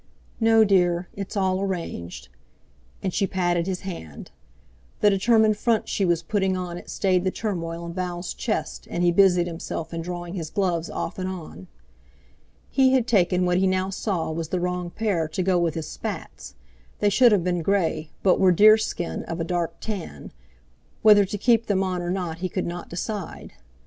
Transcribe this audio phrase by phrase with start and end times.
[0.39, 2.27] "No, dear; it's all arranged."
[3.03, 4.31] And she patted his hand.
[5.01, 9.03] The determined front she was putting on it stayed the turmoil in Val's chest, and
[9.03, 11.67] he busied himself in drawing his gloves off and on.
[12.71, 15.87] He had taken what he now saw was the wrong pair to go with his
[15.87, 16.55] spats;
[16.97, 20.31] they should have been grey, but were deerskin of a dark tan;
[21.03, 23.53] whether to keep them on or not he could not decide.